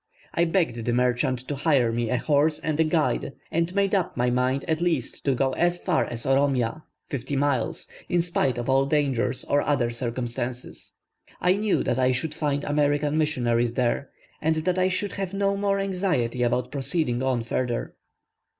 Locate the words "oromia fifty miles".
6.25-7.87